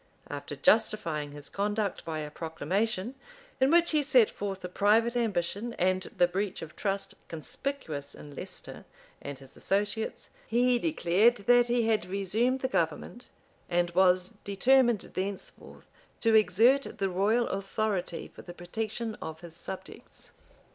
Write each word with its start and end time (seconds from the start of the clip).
After 0.31 0.55
justifying 0.55 1.31
his 1.31 1.47
conduct 1.47 2.03
by 2.03 2.21
a 2.21 2.31
proclamation, 2.31 3.13
in 3.59 3.69
which 3.69 3.91
he 3.91 4.01
set 4.01 4.31
forth 4.31 4.61
the 4.61 4.67
private 4.67 5.15
ambition 5.15 5.73
and 5.73 6.01
the 6.17 6.25
breach 6.27 6.63
of 6.63 6.75
trust 6.75 7.13
conspicuous 7.27 8.15
in 8.15 8.33
Leicester 8.35 8.83
and 9.21 9.37
his 9.37 9.55
associates, 9.55 10.31
be 10.49 10.79
declared 10.79 11.35
that 11.45 11.67
he 11.67 11.85
had 11.85 12.07
resumed 12.07 12.61
the 12.61 12.67
government, 12.67 13.29
and 13.69 13.91
was 13.91 14.33
determined 14.43 15.01
thenceforth 15.13 15.85
to 16.19 16.33
exert 16.33 16.97
the 16.97 17.07
royal 17.07 17.47
authority 17.49 18.27
for 18.27 18.41
the 18.41 18.55
protection 18.55 19.13
of 19.21 19.41
his 19.41 19.55
subjects. 19.55 20.29
* 20.35 20.35
M. 20.35 20.35
Paris. 20.35 20.59